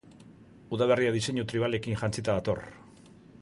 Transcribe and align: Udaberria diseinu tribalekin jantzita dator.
Udaberria 0.77 1.11
diseinu 1.17 1.45
tribalekin 1.51 2.01
jantzita 2.01 2.39
dator. 2.39 2.65